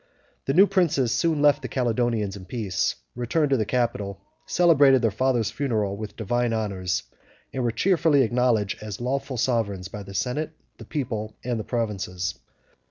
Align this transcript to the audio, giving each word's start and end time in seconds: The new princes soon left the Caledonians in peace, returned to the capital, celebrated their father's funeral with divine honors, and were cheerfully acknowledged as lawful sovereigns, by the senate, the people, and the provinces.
The 0.45 0.55
new 0.55 0.65
princes 0.65 1.11
soon 1.11 1.43
left 1.43 1.61
the 1.61 1.67
Caledonians 1.69 2.35
in 2.35 2.45
peace, 2.45 2.95
returned 3.13 3.51
to 3.51 3.57
the 3.57 3.67
capital, 3.67 4.19
celebrated 4.47 5.03
their 5.03 5.11
father's 5.11 5.51
funeral 5.51 5.95
with 5.95 6.15
divine 6.15 6.53
honors, 6.53 7.03
and 7.53 7.61
were 7.63 7.69
cheerfully 7.69 8.23
acknowledged 8.23 8.81
as 8.81 8.99
lawful 8.99 9.37
sovereigns, 9.37 9.89
by 9.89 10.01
the 10.01 10.15
senate, 10.15 10.53
the 10.79 10.85
people, 10.85 11.35
and 11.43 11.59
the 11.59 11.63
provinces. 11.63 12.33